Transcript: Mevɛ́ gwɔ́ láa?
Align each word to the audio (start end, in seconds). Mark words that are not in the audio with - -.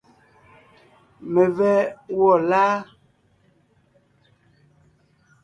Mevɛ́ 1.33 1.77
gwɔ́ 2.17 2.37
láa? 2.49 2.73